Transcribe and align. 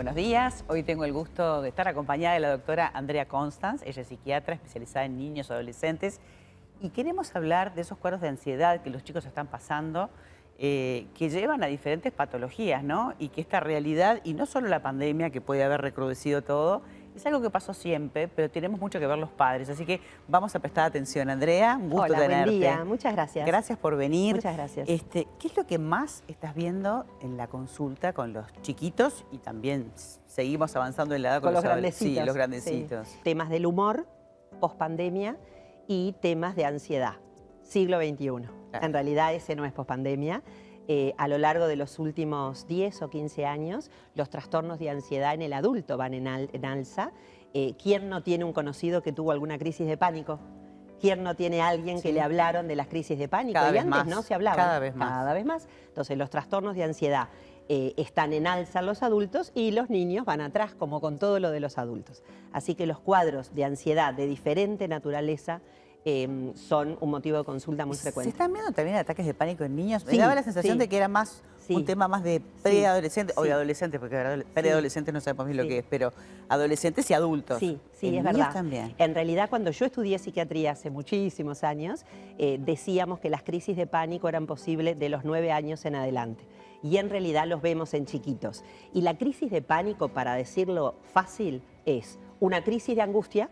buenos 0.00 0.14
días. 0.14 0.64
Hoy 0.68 0.82
tengo 0.82 1.04
el 1.04 1.12
gusto 1.12 1.60
de 1.60 1.68
estar 1.68 1.86
acompañada 1.86 2.32
de 2.32 2.40
la 2.40 2.48
doctora 2.48 2.90
Andrea 2.94 3.28
Constance. 3.28 3.86
Ella 3.86 4.00
es 4.00 4.08
psiquiatra 4.08 4.54
especializada 4.54 5.04
en 5.04 5.18
niños 5.18 5.50
y 5.50 5.52
adolescentes. 5.52 6.20
Y 6.80 6.88
queremos 6.88 7.36
hablar 7.36 7.74
de 7.74 7.82
esos 7.82 7.98
cuadros 7.98 8.22
de 8.22 8.28
ansiedad 8.28 8.80
que 8.80 8.88
los 8.88 9.04
chicos 9.04 9.26
están 9.26 9.46
pasando, 9.46 10.08
eh, 10.58 11.06
que 11.14 11.28
llevan 11.28 11.62
a 11.62 11.66
diferentes 11.66 12.14
patologías, 12.14 12.82
¿no? 12.82 13.12
Y 13.18 13.28
que 13.28 13.42
esta 13.42 13.60
realidad, 13.60 14.22
y 14.24 14.32
no 14.32 14.46
solo 14.46 14.68
la 14.68 14.80
pandemia, 14.80 15.28
que 15.28 15.42
puede 15.42 15.64
haber 15.64 15.82
recrudecido 15.82 16.40
todo, 16.40 16.80
es 17.14 17.26
algo 17.26 17.40
que 17.42 17.50
pasó 17.50 17.74
siempre, 17.74 18.28
pero 18.28 18.50
tenemos 18.50 18.80
mucho 18.80 18.98
que 19.00 19.06
ver 19.06 19.18
los 19.18 19.30
padres. 19.30 19.68
Así 19.68 19.84
que 19.84 20.00
vamos 20.28 20.54
a 20.54 20.58
prestar 20.60 20.84
atención. 20.86 21.28
Andrea, 21.30 21.76
un 21.76 21.90
gusto 21.90 22.04
Hola, 22.06 22.18
tenerte. 22.18 22.44
buen 22.46 22.60
día. 22.60 22.84
Muchas 22.84 23.12
gracias. 23.14 23.46
Gracias 23.46 23.78
por 23.78 23.96
venir. 23.96 24.36
Muchas 24.36 24.56
gracias. 24.56 24.88
Este, 24.88 25.26
¿Qué 25.38 25.48
es 25.48 25.56
lo 25.56 25.66
que 25.66 25.78
más 25.78 26.22
estás 26.28 26.54
viendo 26.54 27.04
en 27.20 27.36
la 27.36 27.46
consulta 27.48 28.12
con 28.12 28.32
los 28.32 28.46
chiquitos 28.62 29.24
y 29.32 29.38
también 29.38 29.90
seguimos 30.26 30.74
avanzando 30.76 31.14
en 31.14 31.22
la 31.22 31.30
edad 31.30 31.42
Con 31.42 31.52
los 31.54 31.64
adole- 31.64 31.68
grandecitos. 31.80 32.08
Sí, 32.08 32.14
los 32.20 32.32
sí. 32.32 32.34
grandecitos. 32.34 33.08
Temas 33.24 33.50
del 33.50 33.66
humor, 33.66 34.06
pospandemia 34.60 35.36
y 35.88 36.14
temas 36.20 36.54
de 36.56 36.64
ansiedad, 36.64 37.14
siglo 37.62 37.98
XXI. 37.98 38.26
Claro. 38.70 38.86
En 38.86 38.92
realidad 38.92 39.34
ese 39.34 39.56
no 39.56 39.64
es 39.64 39.72
pospandemia. 39.72 40.42
Eh, 40.88 41.14
a 41.18 41.28
lo 41.28 41.38
largo 41.38 41.66
de 41.68 41.76
los 41.76 41.98
últimos 41.98 42.66
10 42.66 43.02
o 43.02 43.10
15 43.10 43.46
años, 43.46 43.90
los 44.14 44.28
trastornos 44.28 44.78
de 44.78 44.90
ansiedad 44.90 45.34
en 45.34 45.42
el 45.42 45.52
adulto 45.52 45.96
van 45.96 46.14
en, 46.14 46.26
al- 46.26 46.50
en 46.52 46.64
alza. 46.64 47.12
Eh, 47.54 47.74
¿Quién 47.80 48.08
no 48.08 48.22
tiene 48.22 48.44
un 48.44 48.52
conocido 48.52 49.02
que 49.02 49.12
tuvo 49.12 49.30
alguna 49.30 49.56
crisis 49.58 49.86
de 49.86 49.96
pánico? 49.96 50.40
¿Quién 51.00 51.22
no 51.22 51.34
tiene 51.34 51.62
a 51.62 51.68
alguien 51.68 52.02
que 52.02 52.12
le 52.12 52.20
hablaron 52.20 52.68
de 52.68 52.76
las 52.76 52.88
crisis 52.88 53.18
de 53.18 53.28
pánico? 53.28 53.54
Cada 53.54 53.70
y 53.70 53.72
vez 53.72 53.82
antes 53.82 53.98
más, 53.98 54.06
no 54.06 54.22
se 54.22 54.34
hablaba. 54.34 54.56
cada 54.56 54.78
vez 54.80 54.94
más. 54.94 55.08
Cada 55.10 55.32
vez 55.32 55.44
más. 55.46 55.68
Entonces, 55.88 56.18
los 56.18 56.28
trastornos 56.28 56.74
de 56.74 56.84
ansiedad 56.84 57.28
eh, 57.68 57.94
están 57.96 58.32
en 58.32 58.46
alza 58.48 58.80
en 58.80 58.86
los 58.86 59.02
adultos 59.02 59.52
y 59.54 59.70
los 59.70 59.88
niños 59.90 60.24
van 60.26 60.40
atrás, 60.40 60.74
como 60.74 61.00
con 61.00 61.18
todo 61.18 61.38
lo 61.40 61.50
de 61.52 61.60
los 61.60 61.78
adultos. 61.78 62.22
Así 62.52 62.74
que 62.74 62.84
los 62.86 62.98
cuadros 63.00 63.54
de 63.54 63.64
ansiedad 63.64 64.12
de 64.12 64.26
diferente 64.26 64.88
naturaleza 64.88 65.60
eh, 66.04 66.52
son 66.54 66.96
un 67.00 67.10
motivo 67.10 67.38
de 67.38 67.44
consulta 67.44 67.84
muy 67.86 67.96
¿Se 67.96 68.02
frecuente. 68.04 68.30
están 68.30 68.52
viendo 68.52 68.72
también 68.72 68.96
ataques 68.96 69.26
de 69.26 69.34
pánico 69.34 69.64
en 69.64 69.76
niños? 69.76 70.04
Me 70.06 70.16
daba 70.16 70.34
la 70.34 70.42
sensación 70.42 70.74
sí. 70.74 70.78
de 70.78 70.88
que 70.88 70.96
era 70.96 71.08
más 71.08 71.42
Sí. 71.66 71.76
un 71.76 71.84
tema 71.84 72.08
más 72.08 72.24
de 72.24 72.40
preadolescentes, 72.62 73.36
o 73.38 73.42
de 73.42 73.52
adolescentes, 73.52 74.00
porque 74.00 74.16
adole- 74.16 74.44
preadolescentes 74.54 75.14
no 75.14 75.20
sabemos 75.20 75.46
bien 75.46 75.56
lo 75.58 75.62
que 75.68 75.78
es, 75.78 75.84
pero 75.88 76.12
adolescentes 76.48 77.08
y 77.10 77.14
adultos. 77.14 77.58
Sí, 77.60 77.78
sí, 77.92 78.08
En 78.08 78.14
es 78.16 78.22
niños 78.24 78.38
verdad. 78.38 78.52
también. 78.52 78.94
En 78.98 79.14
realidad, 79.14 79.48
cuando 79.48 79.70
yo 79.70 79.84
estudié 79.86 80.18
psiquiatría 80.18 80.72
hace 80.72 80.90
muchísimos 80.90 81.62
años, 81.62 82.04
eh, 82.38 82.58
decíamos 82.60 83.20
que 83.20 83.30
las 83.30 83.42
crisis 83.44 83.76
de 83.76 83.86
pánico 83.86 84.28
eran 84.28 84.46
posibles 84.46 84.98
de 84.98 85.10
los 85.10 85.24
nueve 85.24 85.52
años 85.52 85.84
en 85.84 85.94
adelante. 85.94 86.44
Y 86.82 86.96
en 86.96 87.08
realidad 87.10 87.46
los 87.46 87.62
vemos 87.62 87.94
en 87.94 88.06
chiquitos. 88.06 88.64
Y 88.92 89.02
la 89.02 89.16
crisis 89.16 89.50
de 89.52 89.62
pánico, 89.62 90.08
para 90.08 90.34
decirlo 90.34 90.96
fácil, 91.12 91.62
es 91.84 92.18
una 92.40 92.64
crisis 92.64 92.96
de 92.96 93.02
angustia 93.02 93.48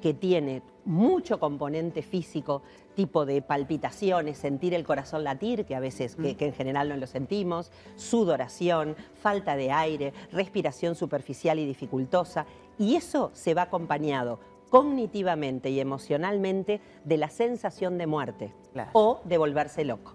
que 0.00 0.14
tiene 0.14 0.62
mucho 0.84 1.38
componente 1.38 2.02
físico, 2.02 2.62
tipo 2.94 3.26
de 3.26 3.42
palpitaciones, 3.42 4.38
sentir 4.38 4.74
el 4.74 4.84
corazón 4.84 5.24
latir, 5.24 5.64
que 5.64 5.74
a 5.74 5.80
veces, 5.80 6.16
que, 6.16 6.36
que 6.36 6.46
en 6.46 6.52
general 6.54 6.88
no 6.88 6.96
lo 6.96 7.06
sentimos, 7.06 7.70
sudoración, 7.96 8.96
falta 9.14 9.56
de 9.56 9.70
aire, 9.70 10.12
respiración 10.32 10.94
superficial 10.94 11.58
y 11.58 11.66
dificultosa, 11.66 12.46
y 12.78 12.96
eso 12.96 13.30
se 13.34 13.54
va 13.54 13.62
acompañado 13.62 14.40
cognitivamente 14.70 15.70
y 15.70 15.80
emocionalmente 15.80 16.80
de 17.04 17.16
la 17.16 17.28
sensación 17.28 17.98
de 17.98 18.06
muerte 18.06 18.54
Claro. 18.72 18.90
o 18.94 19.20
de 19.24 19.36
volverse 19.36 19.84
loco. 19.84 20.14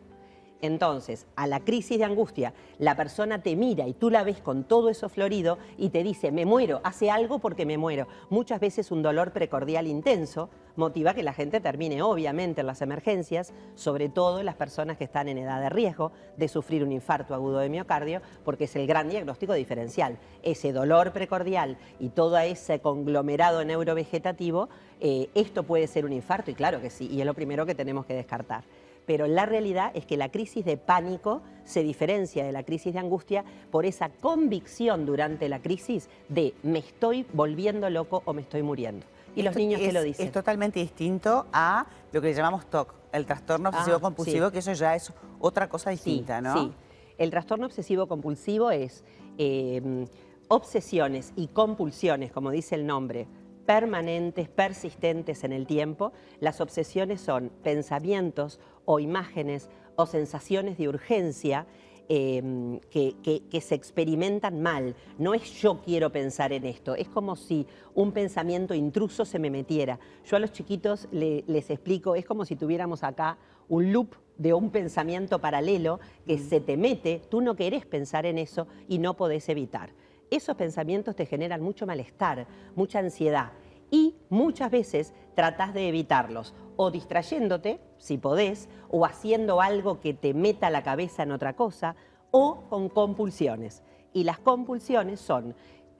Entonces, 0.61 1.27
a 1.35 1.47
la 1.47 1.59
crisis 1.59 1.97
de 1.97 2.05
angustia, 2.05 2.53
la 2.79 2.95
persona 2.95 3.41
te 3.41 3.55
mira 3.55 3.87
y 3.87 3.93
tú 3.93 4.09
la 4.09 4.23
ves 4.23 4.39
con 4.39 4.63
todo 4.63 4.89
eso 4.89 5.09
florido 5.09 5.57
y 5.77 5.89
te 5.89 6.01
dice, 6.01 6.31
me 6.31 6.45
muero, 6.45 6.81
hace 6.83 7.11
algo 7.11 7.39
porque 7.39 7.65
me 7.65 7.77
muero. 7.77 8.07
Muchas 8.29 8.59
veces 8.59 8.91
un 8.91 9.03
dolor 9.03 9.31
precordial 9.31 9.85
intenso 9.85 10.49
motiva 10.75 11.13
que 11.13 11.23
la 11.23 11.33
gente 11.33 11.61
termine, 11.61 12.01
obviamente, 12.01 12.61
en 12.61 12.67
las 12.67 12.81
emergencias, 12.81 13.53
sobre 13.75 14.09
todo 14.09 14.39
en 14.39 14.45
las 14.45 14.55
personas 14.55 14.97
que 14.97 15.05
están 15.05 15.27
en 15.29 15.37
edad 15.37 15.61
de 15.61 15.69
riesgo 15.69 16.11
de 16.37 16.47
sufrir 16.47 16.83
un 16.83 16.91
infarto 16.91 17.33
agudo 17.33 17.59
de 17.59 17.69
miocardio, 17.69 18.21
porque 18.43 18.65
es 18.65 18.75
el 18.75 18.87
gran 18.87 19.09
diagnóstico 19.09 19.53
diferencial. 19.53 20.17
Ese 20.43 20.73
dolor 20.73 21.11
precordial 21.11 21.77
y 21.99 22.09
todo 22.09 22.37
ese 22.37 22.79
conglomerado 22.79 23.63
neurovegetativo, 23.63 24.69
eh, 24.99 25.29
esto 25.35 25.63
puede 25.63 25.87
ser 25.87 26.05
un 26.05 26.13
infarto, 26.13 26.51
y 26.51 26.55
claro 26.55 26.81
que 26.81 26.89
sí, 26.89 27.07
y 27.07 27.19
es 27.19 27.25
lo 27.25 27.33
primero 27.33 27.65
que 27.65 27.75
tenemos 27.75 28.05
que 28.05 28.13
descartar 28.13 28.63
pero 29.05 29.27
la 29.27 29.45
realidad 29.45 29.91
es 29.93 30.05
que 30.05 30.17
la 30.17 30.29
crisis 30.29 30.65
de 30.65 30.77
pánico 30.77 31.41
se 31.63 31.83
diferencia 31.83 32.43
de 32.45 32.51
la 32.51 32.63
crisis 32.63 32.93
de 32.93 32.99
angustia 32.99 33.43
por 33.71 33.85
esa 33.85 34.09
convicción 34.09 35.05
durante 35.05 35.49
la 35.49 35.59
crisis 35.59 36.09
de 36.29 36.53
me 36.63 36.79
estoy 36.79 37.25
volviendo 37.33 37.89
loco 37.89 38.21
o 38.25 38.33
me 38.33 38.41
estoy 38.41 38.63
muriendo. 38.63 39.05
Y 39.35 39.41
los 39.41 39.55
niños 39.55 39.81
es, 39.81 39.87
te 39.87 39.93
lo 39.93 40.01
dicen. 40.01 40.25
Es 40.27 40.31
totalmente 40.31 40.79
distinto 40.79 41.45
a 41.51 41.85
lo 42.13 42.21
que 42.21 42.27
le 42.27 42.33
llamamos 42.33 42.65
TOC, 42.67 42.93
el 43.11 43.25
trastorno 43.25 43.69
obsesivo 43.69 43.97
Ah, 43.97 44.01
compulsivo, 44.01 44.47
sí. 44.47 44.53
que 44.53 44.59
eso 44.59 44.73
ya 44.73 44.95
es 44.95 45.11
otra 45.39 45.67
cosa 45.67 45.89
distinta, 45.89 46.37
sí, 46.37 46.43
¿no? 46.43 46.53
Sí. 46.53 46.71
El 47.17 47.31
trastorno 47.31 47.65
obsesivo 47.65 48.07
compulsivo 48.07 48.71
es 48.71 49.03
eh, 49.37 50.05
obsesiones 50.47 51.33
y 51.35 51.47
compulsiones, 51.47 52.31
como 52.31 52.51
dice 52.51 52.75
el 52.75 52.85
nombre, 52.85 53.27
permanentes, 53.65 54.49
persistentes 54.49 55.43
en 55.43 55.53
el 55.53 55.65
tiempo. 55.65 56.11
Las 56.39 56.61
obsesiones 56.61 57.21
son 57.21 57.51
pensamientos 57.63 58.59
o 58.85 58.99
imágenes 58.99 59.69
o 59.95 60.05
sensaciones 60.05 60.77
de 60.77 60.87
urgencia 60.89 61.65
eh, 62.07 62.79
que, 62.91 63.15
que- 63.23 63.41
que 63.49 63.61
se 63.61 63.73
experimentan 63.73 64.61
mal. 64.61 64.95
No 65.17 65.33
es 65.33 65.49
yo 65.61 65.81
quiero 65.81 66.11
pensar 66.11 66.53
en 66.53 66.65
esto, 66.65 66.93
es 66.95 67.07
como 67.09 67.35
si 67.35 67.65
un 67.95 68.11
pensamiento 68.11 68.75
intruso 68.75 69.25
se 69.25 69.39
me 69.39 69.49
metiera. 69.49 69.97
Yo 70.23 70.35
a 70.37 70.39
los 70.39 70.51
chiquitos 70.51 71.07
le- 71.11 71.43
les 71.47 71.69
explico, 71.71 72.13
es 72.15 72.23
como 72.25 72.45
si 72.45 72.55
tuviéramos 72.55 73.03
acá 73.03 73.39
un 73.69 73.91
loop 73.91 74.13
de 74.37 74.53
un 74.53 74.69
pensamiento 74.69 75.39
paralelo 75.39 75.99
que 76.27 76.37
se 76.37 76.59
te 76.59 76.77
mete, 76.77 77.21
tú 77.29 77.41
no 77.41 77.55
querés 77.55 77.87
pensar 77.87 78.27
en 78.27 78.37
eso 78.37 78.67
y 78.87 78.99
no 78.99 79.15
podés 79.15 79.49
evitar. 79.49 79.89
Esos 80.31 80.55
pensamientos 80.55 81.15
te 81.15 81.25
generan 81.25 81.61
mucho 81.61 81.85
malestar, 81.85 82.47
mucha 82.75 82.99
ansiedad 82.99 83.51
y 83.91 84.15
muchas 84.29 84.71
veces 84.71 85.13
tratás 85.35 85.73
de 85.73 85.87
evitarlos 85.87 86.53
o 86.75 86.91
distrayéndote, 86.91 87.79
si 87.97 88.17
podés, 88.17 88.69
o 88.89 89.05
haciendo 89.05 89.61
algo 89.61 89.99
que 89.99 90.13
te 90.13 90.33
meta 90.33 90.69
la 90.69 90.83
cabeza 90.83 91.23
en 91.23 91.31
otra 91.31 91.55
cosa, 91.55 91.95
o 92.31 92.63
con 92.69 92.89
compulsiones. 92.89 93.83
Y 94.13 94.23
las 94.23 94.39
compulsiones 94.39 95.21
son 95.21 95.55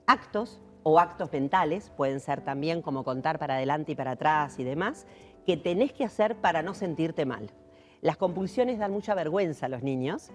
actos 0.06 0.60
o 0.82 1.00
actos 1.00 1.32
mentales, 1.32 1.90
pueden 1.96 2.20
ser 2.20 2.42
también 2.42 2.82
como 2.82 3.04
contar 3.04 3.38
para 3.38 3.54
adelante 3.54 3.92
y 3.92 3.94
para 3.94 4.12
atrás 4.12 4.58
y 4.58 4.64
demás, 4.64 5.06
que 5.46 5.56
tenés 5.56 5.92
que 5.92 6.04
hacer 6.04 6.36
para 6.36 6.62
no 6.62 6.74
sentirte 6.74 7.24
mal. 7.24 7.50
Las 8.02 8.16
compulsiones 8.16 8.78
dan 8.78 8.92
mucha 8.92 9.14
vergüenza 9.14 9.66
a 9.66 9.68
los 9.68 9.82
niños 9.82 10.30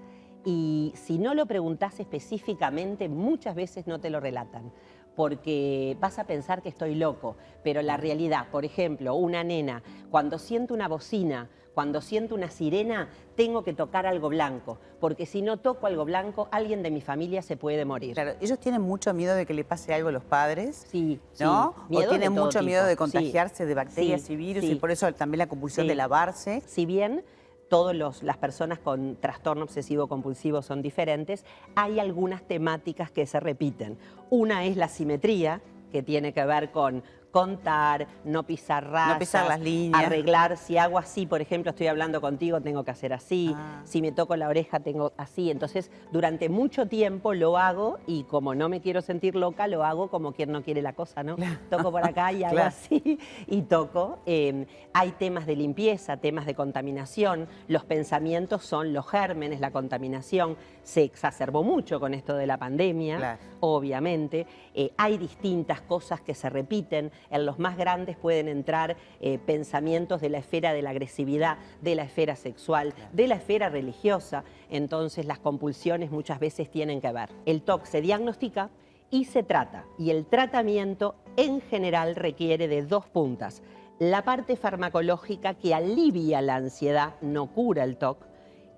y 0.45 0.93
si 0.95 1.17
no 1.19 1.33
lo 1.33 1.45
preguntás 1.45 1.99
específicamente, 1.99 3.09
muchas 3.09 3.55
veces 3.55 3.87
no 3.87 3.99
te 3.99 4.09
lo 4.09 4.19
relatan, 4.19 4.71
porque 5.15 5.97
vas 5.99 6.19
a 6.19 6.25
pensar 6.25 6.61
que 6.61 6.69
estoy 6.69 6.95
loco, 6.95 7.35
pero 7.63 7.81
la 7.81 7.97
realidad, 7.97 8.47
por 8.51 8.65
ejemplo, 8.65 9.15
una 9.15 9.43
nena, 9.43 9.83
cuando 10.09 10.39
siento 10.39 10.73
una 10.73 10.87
bocina, 10.87 11.49
cuando 11.73 12.01
siento 12.01 12.35
una 12.35 12.49
sirena, 12.49 13.09
tengo 13.35 13.63
que 13.63 13.73
tocar 13.73 14.05
algo 14.05 14.27
blanco, 14.29 14.79
porque 14.99 15.25
si 15.25 15.41
no 15.41 15.57
toco 15.57 15.87
algo 15.87 16.03
blanco, 16.05 16.49
alguien 16.51 16.83
de 16.83 16.91
mi 16.91 16.99
familia 17.01 17.41
se 17.41 17.55
puede 17.55 17.85
morir. 17.85 18.13
Claro, 18.13 18.33
ellos 18.41 18.59
tienen 18.59 18.81
mucho 18.81 19.13
miedo 19.13 19.35
de 19.35 19.45
que 19.45 19.53
le 19.53 19.63
pase 19.63 19.93
algo 19.93 20.09
a 20.09 20.11
los 20.11 20.23
padres. 20.23 20.85
Sí, 20.89 21.19
sí. 21.31 21.43
¿No? 21.43 21.73
Miedo 21.87 22.07
o 22.07 22.09
tienen 22.09 22.33
mucho 22.33 22.59
tipo. 22.59 22.63
miedo 22.63 22.83
de 22.85 22.91
Sí. 22.91 22.97
contagiarse 22.97 23.65
de 23.65 23.73
bacterias 23.73 24.21
Sí, 24.21 24.33
y 24.33 24.35
virus 24.35 24.65
sí. 24.65 24.71
y 24.71 24.75
por 24.75 24.91
eso 24.91 25.13
también 25.13 25.39
la 25.39 25.47
compulsión 25.47 25.85
Sí. 25.85 25.89
de 25.89 25.95
lavarse. 25.95 26.61
Si 26.67 26.85
bien 26.85 27.23
todas 27.71 28.21
las 28.21 28.35
personas 28.35 28.79
con 28.79 29.15
trastorno 29.15 29.63
obsesivo 29.63 30.07
compulsivo 30.07 30.61
son 30.61 30.81
diferentes, 30.81 31.45
hay 31.73 32.01
algunas 32.01 32.43
temáticas 32.43 33.11
que 33.11 33.25
se 33.25 33.39
repiten. 33.39 33.97
Una 34.29 34.65
es 34.65 34.75
la 34.75 34.89
simetría, 34.89 35.61
que 35.89 36.03
tiene 36.03 36.33
que 36.33 36.43
ver 36.43 36.71
con 36.71 37.01
contar, 37.31 38.07
no 38.25 38.43
pisar 38.43 38.89
rayas, 38.89 39.17
pisar 39.19 39.47
las 39.47 39.59
líneas. 39.59 40.03
arreglar. 40.05 40.57
Si 40.57 40.77
hago 40.77 40.97
así, 40.97 41.25
por 41.25 41.41
ejemplo, 41.41 41.71
estoy 41.71 41.87
hablando 41.87 42.21
contigo, 42.21 42.61
tengo 42.61 42.83
que 42.83 42.91
hacer 42.91 43.13
así. 43.13 43.53
Ah. 43.55 43.81
Si 43.85 44.01
me 44.01 44.11
toco 44.11 44.35
la 44.35 44.47
oreja, 44.47 44.79
tengo 44.79 45.13
así. 45.17 45.49
Entonces, 45.49 45.89
durante 46.11 46.49
mucho 46.49 46.87
tiempo 46.87 47.33
lo 47.33 47.57
hago 47.57 47.99
y 48.05 48.23
como 48.23 48.53
no 48.53 48.69
me 48.69 48.81
quiero 48.81 49.01
sentir 49.01 49.35
loca, 49.35 49.67
lo 49.67 49.83
hago 49.83 50.09
como 50.09 50.33
quien 50.33 50.51
no 50.51 50.61
quiere 50.61 50.81
la 50.81 50.93
cosa, 50.93 51.23
¿no? 51.23 51.35
Toco 51.69 51.91
por 51.91 52.03
acá 52.05 52.31
y 52.31 52.43
hago 52.43 52.55
Claro. 52.55 52.67
así 52.69 53.17
y 53.47 53.61
toco. 53.63 54.19
Eh, 54.25 54.65
hay 54.93 55.11
temas 55.11 55.45
de 55.45 55.55
limpieza, 55.55 56.17
temas 56.17 56.45
de 56.45 56.53
contaminación. 56.55 57.47
Los 57.67 57.85
pensamientos 57.85 58.63
son 58.65 58.93
los 58.93 59.07
gérmenes, 59.09 59.59
la 59.61 59.71
contaminación. 59.71 60.57
Se 60.83 61.03
exacerbó 61.03 61.63
mucho 61.63 61.99
con 61.99 62.13
esto 62.13 62.35
de 62.35 62.45
la 62.47 62.57
pandemia, 62.57 63.17
Claro. 63.17 63.39
obviamente. 63.61 64.45
Eh, 64.73 64.91
hay 64.97 65.17
distintas 65.17 65.81
cosas 65.81 66.21
que 66.21 66.33
se 66.33 66.49
repiten. 66.49 67.11
En 67.29 67.45
los 67.45 67.59
más 67.59 67.77
grandes 67.77 68.17
pueden 68.17 68.47
entrar 68.47 68.97
eh, 69.19 69.37
pensamientos 69.45 70.21
de 70.21 70.29
la 70.29 70.39
esfera 70.39 70.73
de 70.73 70.81
la 70.81 70.89
agresividad, 70.89 71.57
de 71.81 71.95
la 71.95 72.03
esfera 72.03 72.35
sexual, 72.35 72.93
de 73.13 73.27
la 73.27 73.35
esfera 73.35 73.69
religiosa. 73.69 74.43
Entonces 74.69 75.25
las 75.25 75.39
compulsiones 75.39 76.11
muchas 76.11 76.39
veces 76.39 76.69
tienen 76.69 77.01
que 77.01 77.11
ver. 77.11 77.29
El 77.45 77.61
TOC 77.61 77.85
se 77.85 78.01
diagnostica 78.01 78.69
y 79.09 79.25
se 79.25 79.43
trata. 79.43 79.85
Y 79.99 80.09
el 80.09 80.25
tratamiento 80.25 81.15
en 81.37 81.61
general 81.61 82.15
requiere 82.15 82.67
de 82.67 82.83
dos 82.83 83.05
puntas. 83.05 83.61
La 83.99 84.23
parte 84.23 84.55
farmacológica 84.55 85.53
que 85.53 85.75
alivia 85.75 86.41
la 86.41 86.55
ansiedad, 86.55 87.13
no 87.21 87.47
cura 87.47 87.83
el 87.83 87.97
TOC, 87.97 88.30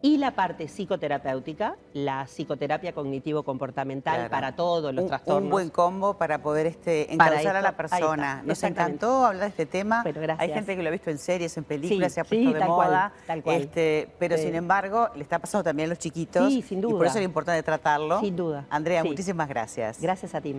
y 0.05 0.17
la 0.17 0.31
parte 0.31 0.67
psicoterapéutica, 0.67 1.77
la 1.93 2.25
psicoterapia 2.27 2.91
cognitivo-comportamental 2.93 4.15
Claro. 4.15 4.29
para 4.29 4.53
todos 4.53 4.93
los 4.93 5.03
un, 5.03 5.07
trastornos. 5.07 5.43
un 5.43 5.49
buen 5.49 5.69
combo 5.69 6.15
para 6.17 6.41
poder 6.43 6.65
este, 6.67 7.07
Para 7.17 7.39
a 7.39 7.61
la 7.61 7.77
persona. 7.77 8.31
está, 8.33 8.43
Nos 8.43 8.61
encantó 8.63 9.25
hablar 9.25 9.43
de 9.43 9.47
este 9.47 9.65
tema. 9.65 10.01
Pero 10.03 10.19
gracias. 10.19 10.41
Hay 10.49 10.53
gente 10.53 10.75
que 10.75 10.83
lo 10.83 10.89
ha 10.89 10.91
visto 10.91 11.09
en 11.09 11.17
series, 11.17 11.55
en 11.55 11.63
películas, 11.63 12.11
Sí, 12.11 12.15
se 12.15 12.19
ha 12.19 12.23
puesto 12.25 12.47
sí, 12.49 12.53
de 12.53 12.59
tal 12.59 12.67
moda. 12.67 12.85
cual, 13.15 13.25
tal 13.27 13.43
cual. 13.43 13.61
Este, 13.61 14.09
pero 14.19 14.35
Sí. 14.35 14.43
sin 14.43 14.55
embargo, 14.55 15.07
le 15.15 15.23
está 15.23 15.39
pasando 15.39 15.63
también 15.63 15.87
a 15.87 15.91
los 15.91 15.99
chiquitos. 15.99 16.51
Sí, 16.51 16.61
sin 16.61 16.79
Y 16.79 16.81
por 16.81 16.91
duda. 16.91 17.07
eso 17.07 17.17
era 17.19 17.25
importante 17.25 17.63
tratarlo. 17.63 18.19
Sin 18.19 18.35
duda. 18.35 18.65
Andrea, 18.69 19.05
muchísimas 19.05 19.47
gracias. 19.47 20.01
Gracias 20.01 20.35
a 20.35 20.41
ti. 20.41 20.51